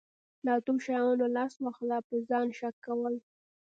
[0.45, 3.13] له اتو شیانو لاس واخله په ځان شک کول.